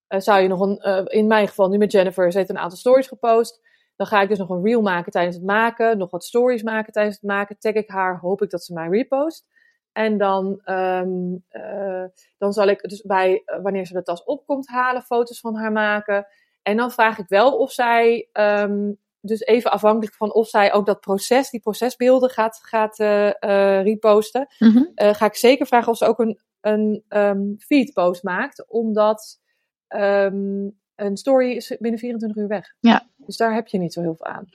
[0.08, 2.58] uh, zou je nog een, uh, in mijn geval nu met Jennifer, ze heeft een
[2.58, 3.64] aantal stories gepost.
[3.96, 6.92] Dan ga ik dus nog een reel maken tijdens het maken, nog wat stories maken
[6.92, 7.58] tijdens het maken.
[7.58, 9.46] Tag ik haar, hoop ik dat ze mij repost.
[9.92, 12.04] En dan, um, uh,
[12.38, 16.26] dan zal ik dus bij, wanneer ze de tas opkomt halen, foto's van haar maken.
[16.62, 20.86] En dan vraag ik wel of zij um, dus even afhankelijk van of zij ook
[20.86, 24.92] dat proces, die procesbeelden gaat, gaat uh, uh, reposten, mm -hmm.
[24.94, 29.40] uh, ga ik zeker vragen of ze ook een, een um, feedpost maakt, omdat
[29.88, 32.74] um, een story is binnen 24 uur weg.
[32.80, 33.08] Ja.
[33.16, 34.48] Dus daar heb je niet zo heel veel aan.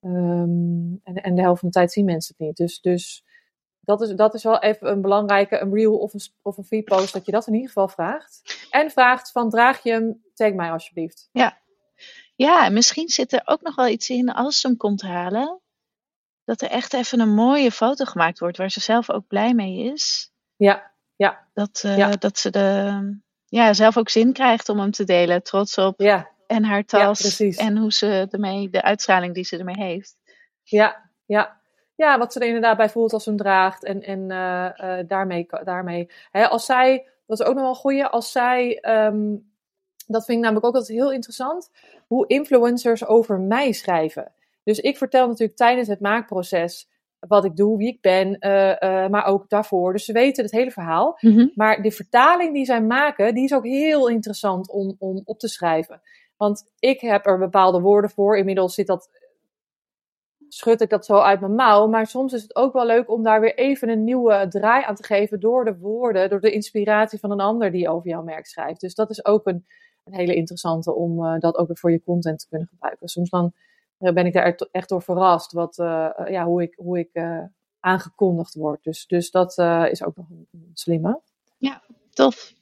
[0.00, 2.56] Um, en, en de helft van de tijd zien mensen het niet.
[2.56, 3.24] Dus, dus
[3.80, 7.12] dat, is, dat is wel even een belangrijke, een reel of een, of een feedpost,
[7.12, 8.66] dat je dat in ieder geval vraagt.
[8.70, 11.28] En vraagt van, draag je hem, tag mij alsjeblieft.
[11.32, 11.58] Ja,
[12.34, 15.60] ja, misschien zit er ook nog wel iets in als ze hem komt halen.
[16.44, 19.92] Dat er echt even een mooie foto gemaakt wordt waar ze zelf ook blij mee
[19.92, 20.32] is.
[20.56, 21.46] Ja, ja.
[21.52, 22.10] Dat, uh, ja.
[22.10, 25.42] dat ze de, ja, zelf ook zin krijgt om hem te delen.
[25.42, 26.00] Trots op.
[26.00, 26.28] Ja.
[26.46, 27.38] En haar tas.
[27.38, 30.16] Ja, en hoe ze ermee, de uitstraling die ze ermee heeft.
[30.62, 31.62] Ja, ja.
[31.96, 33.84] Ja, wat ze er inderdaad bij voelt als ze hem draagt.
[33.84, 37.78] En, en uh, uh, daarmee, daarmee hè, als zij, dat is ook nog wel een
[37.78, 39.53] goeie, als zij um,
[40.06, 41.70] dat vind ik namelijk ook altijd heel interessant.
[42.06, 44.32] Hoe influencers over mij schrijven.
[44.64, 46.88] Dus ik vertel natuurlijk tijdens het maakproces
[47.28, 49.92] wat ik doe, wie ik ben, uh, uh, maar ook daarvoor.
[49.92, 51.18] Dus ze weten het hele verhaal.
[51.20, 51.50] Mm -hmm.
[51.54, 55.48] Maar de vertaling die zij maken, die is ook heel interessant om, om op te
[55.48, 56.00] schrijven.
[56.36, 58.38] Want ik heb er bepaalde woorden voor.
[58.38, 59.10] Inmiddels zit dat,
[60.48, 61.86] schud ik dat zo uit mijn mouw.
[61.86, 64.94] Maar soms is het ook wel leuk om daar weer even een nieuwe draai aan
[64.94, 68.46] te geven door de woorden, door de inspiratie van een ander die over jouw merk
[68.46, 68.80] schrijft.
[68.80, 69.66] Dus dat is ook een,
[70.04, 73.08] een hele interessante om uh, dat ook weer voor je content te kunnen gebruiken.
[73.08, 73.52] Soms dan
[73.98, 77.10] uh, ben ik daar echt door verrast wat, uh, ja, hoe ik, hoe ik
[77.80, 78.82] aangekondigd word.
[78.82, 79.58] Dus, dus dat
[79.90, 81.20] is ook nog een, een slimme.
[81.58, 82.52] Ja, tof.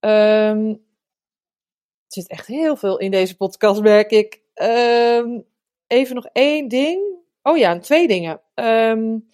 [0.00, 4.40] Um, er zit echt heel veel in deze podcast, merk ik.
[4.54, 5.44] Um,
[5.86, 7.16] even nog één ding.
[7.42, 8.40] Oh ja, twee dingen.
[8.54, 9.28] Um,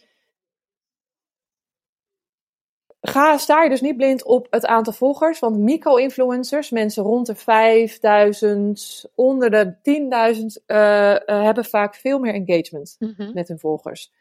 [3.01, 7.35] Ga, sta je dus niet blind op het aantal volgers, want micro-influencers, mensen rond de
[7.35, 13.31] 5000, onder de 10.000, uh, uh, hebben vaak veel meer engagement mm -hmm.
[13.35, 14.13] met hun volgers.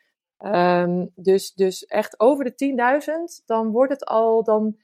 [0.46, 2.54] Um, dus, dus echt over de
[3.42, 4.78] 10.000, dan wordt het al, dan,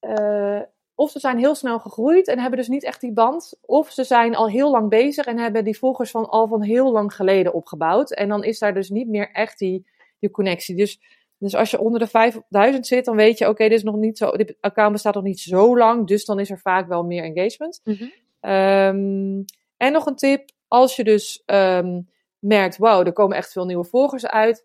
[0.00, 0.60] uh,
[0.94, 3.58] of ze zijn heel snel gegroeid en hebben dus niet echt die band.
[3.60, 6.92] Of ze zijn al heel lang bezig en hebben die volgers van al van heel
[6.92, 8.12] lang geleden opgebouwd.
[8.12, 9.86] En dan is daar dus niet meer echt die,
[10.18, 10.76] die connectie.
[10.76, 11.00] Dus,
[11.42, 14.18] dus als je onder de 5000 zit, dan weet je, oké, dit is nog niet
[14.18, 16.06] zo, dit account bestaat nog niet zo lang.
[16.06, 17.80] Dus dan is er vaak wel meer engagement.
[17.84, 18.04] Mhm.
[18.40, 19.42] Ehm,
[19.76, 22.00] en nog een tip, als je dus ehm,
[22.38, 24.64] merkt, wow, er komen echt veel nieuwe volgers uit.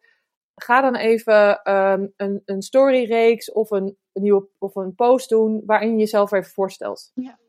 [0.56, 5.64] Ga dan even ehm, een, een storyreeks of een, een nieuwe of een post doen
[5.66, 7.12] waarin je jezelf even voorstelt.
[7.14, 7.40] Ja.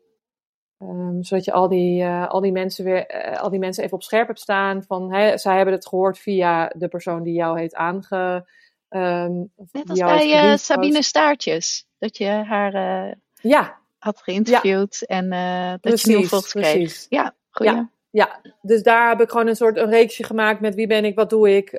[1.19, 4.03] Zodat je al die, eh, al, die mensen weer, eh, al die mensen even op
[4.03, 4.83] scherp hebt staan.
[4.83, 8.45] Van, hè, zij hebben het gehoord via de persoon die jou heeft aange...
[8.89, 9.33] ehm,
[9.71, 10.55] Net als bij eh.
[10.57, 11.87] Sabine Staartjes.
[11.97, 16.71] Dat je haar eh, Ja, had geïnterviewd en eh, dat je Precies, nieuwe volgers kreeg.
[16.73, 17.05] precies.
[17.09, 17.71] Ja, goeie.
[17.73, 17.89] Ja.
[18.11, 21.15] Ja, dus daar heb ik gewoon een soort een reeksje gemaakt met wie ben ik,
[21.15, 21.69] wat doe ik.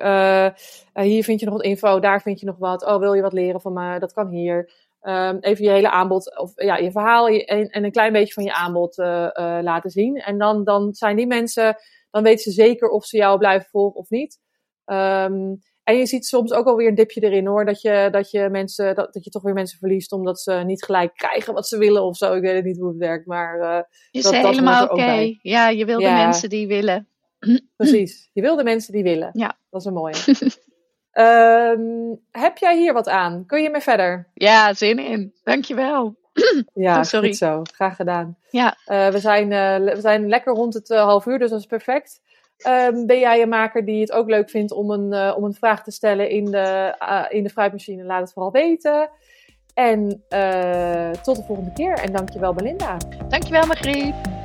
[0.92, 2.85] Hier vind je nog wat info, daar vind je nog wat.
[2.87, 3.99] Oh, wil je wat leren van me?
[3.99, 4.73] Dat kan hier.
[5.01, 8.33] Ehm, even je hele aanbod, of ja, je verhaal je- en, en een klein beetje
[8.33, 8.96] van je aanbod
[9.62, 10.16] laten zien.
[10.16, 11.77] En dan, dan zijn die mensen,
[12.11, 14.38] dan weten ze zeker of ze jou blijven volgen of niet.
[14.85, 18.49] Ehm, en je ziet soms ook alweer een dipje erin hoor, dat je, dat je
[18.51, 21.79] mensen, dat, dat je toch weer mensen verliest omdat ze niet gelijk krijgen wat ze
[21.79, 22.35] willen of zo.
[22.35, 25.37] Ik weet het niet hoe het werkt, maar Is Dat- dat hoort helemaal oké.
[25.43, 27.09] Ja, je wil de mensen die willen.
[27.77, 28.31] Precies.
[28.33, 29.31] Je wil de mensen die willen.
[29.33, 29.57] Ja.
[29.71, 30.14] Dat is een mooie.
[31.11, 31.81] Ehm,
[32.31, 33.47] heb jij hier wat aan?
[33.47, 34.29] Kun je mee verder?
[34.35, 35.33] Ja, zin in.
[35.45, 36.19] Dankjewel.
[36.75, 37.27] Ja, Oh, sorry.
[37.29, 37.62] goed zo.
[37.75, 38.37] Graag gedaan.
[38.51, 38.77] Ja.
[38.85, 42.21] Eh, we, zijn, eh, we zijn lekker rond het half uur, dus dat is perfect.
[42.61, 45.55] Ehm, ben jij een maker die het ook leuk vindt om een, eh, om een
[45.55, 48.05] vraag te stellen in de, eh, in de fruitmachine?
[48.05, 49.11] Laat het vooral weten.
[49.75, 51.92] En eh, tot de volgende keer.
[51.92, 52.96] En dankjewel Belinda.
[53.29, 54.39] Dankjewel, Margriet.